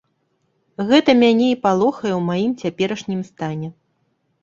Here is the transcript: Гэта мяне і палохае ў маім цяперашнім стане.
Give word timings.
Гэта 0.91 1.15
мяне 1.23 1.47
і 1.53 1.59
палохае 1.67 2.11
ў 2.19 2.25
маім 2.33 2.51
цяперашнім 2.65 3.21
стане. 3.33 3.67